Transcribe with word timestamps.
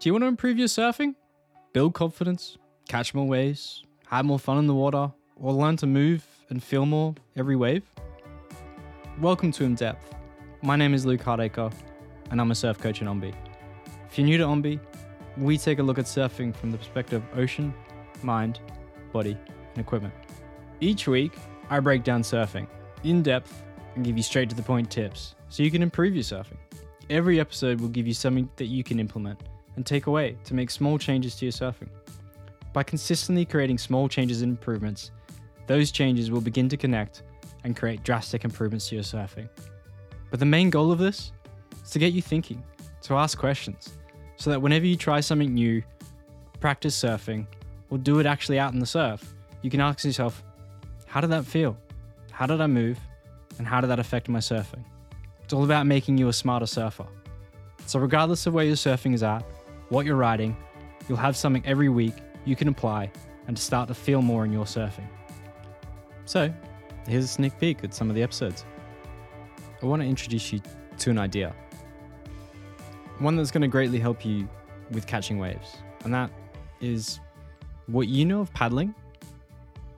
Do 0.00 0.08
you 0.08 0.12
want 0.12 0.22
to 0.22 0.28
improve 0.28 0.58
your 0.58 0.68
surfing? 0.68 1.16
Build 1.72 1.92
confidence, 1.92 2.56
catch 2.88 3.14
more 3.14 3.26
waves, 3.26 3.82
have 4.06 4.24
more 4.24 4.38
fun 4.38 4.58
in 4.58 4.68
the 4.68 4.74
water, 4.74 5.10
or 5.34 5.52
learn 5.52 5.76
to 5.78 5.88
move 5.88 6.24
and 6.50 6.62
feel 6.62 6.86
more 6.86 7.16
every 7.34 7.56
wave? 7.56 7.82
Welcome 9.20 9.50
to 9.50 9.64
In 9.64 9.74
Depth. 9.74 10.14
My 10.62 10.76
name 10.76 10.94
is 10.94 11.04
Luke 11.04 11.22
Hardacre, 11.22 11.72
and 12.30 12.40
I'm 12.40 12.52
a 12.52 12.54
surf 12.54 12.78
coach 12.78 13.00
in 13.00 13.08
Ombe. 13.08 13.34
If 14.08 14.16
you're 14.16 14.24
new 14.24 14.38
to 14.38 14.44
Ombe, 14.44 14.78
we 15.36 15.58
take 15.58 15.80
a 15.80 15.82
look 15.82 15.98
at 15.98 16.04
surfing 16.04 16.54
from 16.54 16.70
the 16.70 16.78
perspective 16.78 17.20
of 17.20 17.38
ocean, 17.40 17.74
mind, 18.22 18.60
body, 19.12 19.36
and 19.74 19.78
equipment. 19.78 20.14
Each 20.80 21.08
week, 21.08 21.32
I 21.70 21.80
break 21.80 22.04
down 22.04 22.22
surfing 22.22 22.68
in 23.02 23.20
depth 23.24 23.64
and 23.96 24.04
give 24.04 24.16
you 24.16 24.22
straight 24.22 24.48
to 24.50 24.54
the 24.54 24.62
point 24.62 24.92
tips 24.92 25.34
so 25.48 25.64
you 25.64 25.72
can 25.72 25.82
improve 25.82 26.14
your 26.14 26.22
surfing. 26.22 26.58
Every 27.10 27.40
episode 27.40 27.80
will 27.80 27.88
give 27.88 28.06
you 28.06 28.14
something 28.14 28.48
that 28.58 28.66
you 28.66 28.84
can 28.84 29.00
implement 29.00 29.40
and 29.78 29.86
take 29.86 30.08
away 30.08 30.36
to 30.42 30.54
make 30.54 30.72
small 30.72 30.98
changes 30.98 31.36
to 31.36 31.44
your 31.44 31.52
surfing. 31.52 31.86
By 32.72 32.82
consistently 32.82 33.44
creating 33.44 33.78
small 33.78 34.08
changes 34.08 34.42
and 34.42 34.50
improvements, 34.50 35.12
those 35.68 35.92
changes 35.92 36.32
will 36.32 36.40
begin 36.40 36.68
to 36.70 36.76
connect 36.76 37.22
and 37.62 37.76
create 37.76 38.02
drastic 38.02 38.44
improvements 38.44 38.88
to 38.88 38.96
your 38.96 39.04
surfing. 39.04 39.48
But 40.32 40.40
the 40.40 40.46
main 40.46 40.68
goal 40.68 40.90
of 40.90 40.98
this 40.98 41.30
is 41.80 41.90
to 41.90 42.00
get 42.00 42.12
you 42.12 42.20
thinking, 42.20 42.60
to 43.02 43.14
ask 43.14 43.38
questions, 43.38 43.90
so 44.34 44.50
that 44.50 44.60
whenever 44.60 44.84
you 44.84 44.96
try 44.96 45.20
something 45.20 45.54
new, 45.54 45.80
practice 46.58 47.00
surfing, 47.00 47.46
or 47.88 47.98
do 47.98 48.18
it 48.18 48.26
actually 48.26 48.58
out 48.58 48.72
in 48.72 48.80
the 48.80 48.86
surf, 48.86 49.32
you 49.62 49.70
can 49.70 49.80
ask 49.80 50.04
yourself, 50.04 50.42
how 51.06 51.20
did 51.20 51.30
that 51.30 51.44
feel? 51.44 51.78
How 52.32 52.46
did 52.46 52.60
I 52.60 52.66
move? 52.66 52.98
And 53.58 53.66
how 53.66 53.80
did 53.80 53.90
that 53.90 54.00
affect 54.00 54.28
my 54.28 54.40
surfing? 54.40 54.84
It's 55.44 55.52
all 55.52 55.62
about 55.62 55.86
making 55.86 56.18
you 56.18 56.26
a 56.26 56.32
smarter 56.32 56.66
surfer. 56.66 57.06
So, 57.86 58.00
regardless 58.00 58.46
of 58.46 58.54
where 58.54 58.64
your 58.64 58.74
surfing 58.74 59.14
is 59.14 59.22
at, 59.22 59.44
what 59.88 60.04
you're 60.04 60.16
riding, 60.16 60.56
you'll 61.08 61.18
have 61.18 61.36
something 61.36 61.64
every 61.64 61.88
week 61.88 62.14
you 62.44 62.56
can 62.56 62.68
apply 62.68 63.10
and 63.46 63.56
to 63.56 63.62
start 63.62 63.88
to 63.88 63.94
feel 63.94 64.22
more 64.22 64.44
in 64.44 64.52
your 64.52 64.64
surfing. 64.64 65.08
So, 66.24 66.52
here's 67.06 67.24
a 67.24 67.28
sneak 67.28 67.58
peek 67.58 67.82
at 67.84 67.94
some 67.94 68.10
of 68.10 68.16
the 68.16 68.22
episodes. 68.22 68.64
I 69.82 69.86
want 69.86 70.02
to 70.02 70.08
introduce 70.08 70.52
you 70.52 70.60
to 70.98 71.10
an 71.10 71.18
idea. 71.18 71.54
One 73.18 73.36
that's 73.36 73.50
going 73.50 73.62
to 73.62 73.68
greatly 73.68 73.98
help 73.98 74.24
you 74.24 74.48
with 74.90 75.06
catching 75.06 75.38
waves, 75.38 75.76
and 76.04 76.12
that 76.12 76.30
is 76.80 77.20
what 77.86 78.08
you 78.08 78.24
know 78.24 78.40
of 78.40 78.52
paddling 78.52 78.94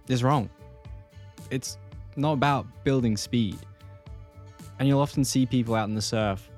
is 0.09 0.23
wrong. 0.23 0.49
It's 1.51 1.79
not 2.17 2.33
about 2.33 2.67
building 2.85 3.17
speed. 3.17 3.59
And 4.79 4.89
you'll 4.89 5.01
often 5.01 5.25
see 5.25 5.45
people 5.45 5.75
out 5.75 5.89
in 5.89 5.95
the 5.95 6.03
surf, 6.03 6.49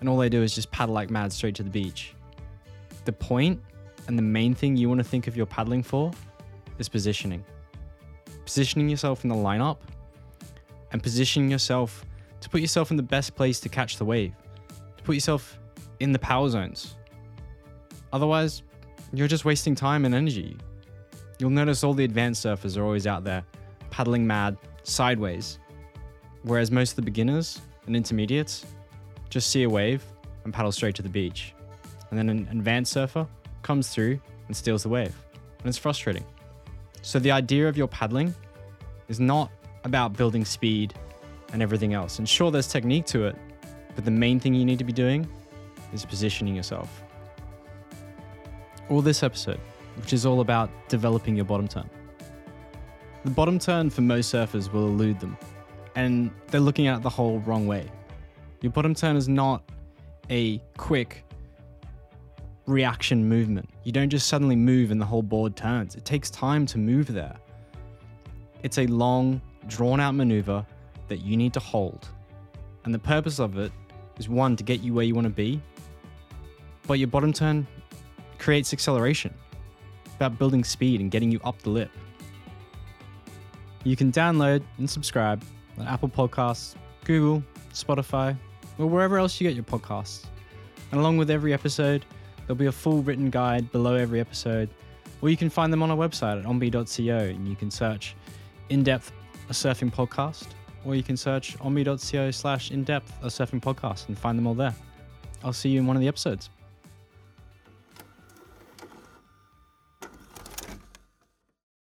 and 0.00 0.08
all 0.08 0.16
they 0.16 0.28
do 0.28 0.42
is 0.42 0.54
just 0.54 0.70
paddle 0.70 0.94
like 0.94 1.10
mad 1.10 1.32
straight 1.32 1.54
to 1.56 1.62
the 1.62 1.70
beach 1.70 2.14
the 3.06 3.12
point 3.12 3.62
and 4.08 4.18
the 4.18 4.22
main 4.22 4.54
thing 4.54 4.76
you 4.76 4.88
want 4.88 4.98
to 4.98 5.04
think 5.04 5.26
of 5.26 5.36
your 5.36 5.46
paddling 5.46 5.82
for 5.82 6.12
is 6.78 6.88
positioning. 6.88 7.44
Positioning 8.44 8.88
yourself 8.88 9.24
in 9.24 9.30
the 9.30 9.36
lineup 9.36 9.78
and 10.92 11.02
positioning 11.02 11.50
yourself 11.50 12.04
to 12.40 12.48
put 12.48 12.60
yourself 12.60 12.90
in 12.90 12.96
the 12.96 13.02
best 13.02 13.34
place 13.34 13.58
to 13.60 13.68
catch 13.68 13.96
the 13.96 14.04
wave, 14.04 14.32
to 14.96 15.02
put 15.02 15.14
yourself 15.14 15.58
in 16.00 16.12
the 16.12 16.18
power 16.18 16.48
zones. 16.48 16.96
Otherwise, 18.12 18.62
you're 19.12 19.28
just 19.28 19.44
wasting 19.44 19.74
time 19.74 20.04
and 20.04 20.14
energy. 20.14 20.56
You'll 21.38 21.50
notice 21.50 21.82
all 21.82 21.94
the 21.94 22.04
advanced 22.04 22.44
surfers 22.44 22.76
are 22.76 22.84
always 22.84 23.06
out 23.06 23.24
there 23.24 23.44
paddling 23.90 24.26
mad 24.26 24.56
sideways, 24.82 25.58
whereas 26.42 26.70
most 26.70 26.90
of 26.90 26.96
the 26.96 27.02
beginners 27.02 27.60
and 27.86 27.96
intermediates 27.96 28.66
just 29.30 29.50
see 29.50 29.62
a 29.64 29.68
wave 29.68 30.04
and 30.44 30.52
paddle 30.52 30.70
straight 30.70 30.94
to 30.94 31.02
the 31.02 31.08
beach 31.08 31.54
and 32.10 32.18
then 32.18 32.28
an 32.28 32.48
advanced 32.50 32.92
surfer 32.92 33.26
comes 33.62 33.88
through 33.88 34.20
and 34.46 34.56
steals 34.56 34.82
the 34.82 34.88
wave. 34.88 35.14
And 35.58 35.68
it's 35.68 35.78
frustrating. 35.78 36.24
So 37.02 37.18
the 37.18 37.30
idea 37.30 37.68
of 37.68 37.76
your 37.76 37.88
paddling 37.88 38.34
is 39.08 39.20
not 39.20 39.50
about 39.84 40.16
building 40.16 40.44
speed 40.44 40.94
and 41.52 41.62
everything 41.62 41.94
else. 41.94 42.18
And 42.18 42.28
sure, 42.28 42.50
there's 42.50 42.68
technique 42.68 43.06
to 43.06 43.26
it, 43.26 43.36
but 43.94 44.04
the 44.04 44.10
main 44.10 44.40
thing 44.40 44.54
you 44.54 44.64
need 44.64 44.78
to 44.78 44.84
be 44.84 44.92
doing 44.92 45.28
is 45.92 46.04
positioning 46.04 46.54
yourself. 46.54 47.02
Or 48.88 49.02
this 49.02 49.22
episode, 49.22 49.60
which 49.96 50.12
is 50.12 50.26
all 50.26 50.40
about 50.40 50.70
developing 50.88 51.36
your 51.36 51.44
bottom 51.44 51.68
turn. 51.68 51.88
The 53.24 53.30
bottom 53.30 53.58
turn 53.58 53.90
for 53.90 54.02
most 54.02 54.32
surfers 54.32 54.72
will 54.72 54.86
elude 54.86 55.18
them, 55.18 55.36
and 55.96 56.30
they're 56.48 56.60
looking 56.60 56.86
at 56.86 56.98
it 56.98 57.02
the 57.02 57.10
whole 57.10 57.40
wrong 57.40 57.66
way. 57.66 57.90
Your 58.60 58.72
bottom 58.72 58.94
turn 58.94 59.16
is 59.16 59.28
not 59.28 59.68
a 60.30 60.58
quick 60.76 61.24
reaction 62.66 63.28
movement. 63.28 63.68
You 63.84 63.92
don't 63.92 64.10
just 64.10 64.26
suddenly 64.26 64.56
move 64.56 64.90
and 64.90 65.00
the 65.00 65.06
whole 65.06 65.22
board 65.22 65.56
turns. 65.56 65.94
It 65.94 66.04
takes 66.04 66.30
time 66.30 66.66
to 66.66 66.78
move 66.78 67.12
there. 67.12 67.36
It's 68.62 68.78
a 68.78 68.86
long, 68.86 69.40
drawn 69.68 70.00
out 70.00 70.14
maneuver 70.14 70.66
that 71.08 71.18
you 71.18 71.36
need 71.36 71.52
to 71.54 71.60
hold. 71.60 72.08
And 72.84 72.92
the 72.92 72.98
purpose 72.98 73.38
of 73.38 73.58
it 73.58 73.72
is 74.18 74.28
one, 74.28 74.56
to 74.56 74.64
get 74.64 74.80
you 74.80 74.94
where 74.94 75.04
you 75.04 75.14
want 75.14 75.26
to 75.26 75.32
be, 75.32 75.60
but 76.86 76.98
your 76.98 77.08
bottom 77.08 77.32
turn 77.32 77.66
creates 78.38 78.72
acceleration. 78.72 79.32
about 80.16 80.38
building 80.38 80.64
speed 80.64 81.00
and 81.00 81.10
getting 81.10 81.30
you 81.30 81.40
up 81.44 81.60
the 81.62 81.70
lip. 81.70 81.90
You 83.84 83.96
can 83.96 84.10
download 84.10 84.62
and 84.78 84.88
subscribe 84.88 85.44
on 85.78 85.86
Apple 85.86 86.08
Podcasts, 86.08 86.74
Google, 87.04 87.42
Spotify, 87.72 88.36
or 88.78 88.86
wherever 88.86 89.18
else 89.18 89.40
you 89.40 89.48
get 89.48 89.54
your 89.54 89.64
podcasts. 89.64 90.24
And 90.90 91.00
along 91.00 91.18
with 91.18 91.30
every 91.30 91.52
episode, 91.52 92.04
There'll 92.46 92.58
be 92.58 92.66
a 92.66 92.72
full 92.72 93.02
written 93.02 93.30
guide 93.30 93.70
below 93.72 93.94
every 93.94 94.20
episode, 94.20 94.68
or 95.20 95.28
you 95.28 95.36
can 95.36 95.50
find 95.50 95.72
them 95.72 95.82
on 95.82 95.90
our 95.90 95.96
website 95.96 96.38
at 96.38 96.44
ombe.co 96.44 97.18
and 97.18 97.48
you 97.48 97.56
can 97.56 97.70
search 97.70 98.14
in 98.68 98.82
depth 98.82 99.12
a 99.48 99.52
surfing 99.52 99.92
podcast, 99.92 100.48
or 100.84 100.94
you 100.94 101.02
can 101.02 101.16
search 101.16 101.58
ombe.co 101.58 102.30
slash 102.30 102.70
in 102.70 102.84
depth 102.84 103.12
a 103.22 103.26
surfing 103.26 103.60
podcast 103.60 104.08
and 104.08 104.18
find 104.18 104.38
them 104.38 104.46
all 104.46 104.54
there. 104.54 104.74
I'll 105.42 105.52
see 105.52 105.70
you 105.70 105.80
in 105.80 105.86
one 105.86 105.96
of 105.96 106.00
the 106.00 106.08
episodes. 106.08 106.50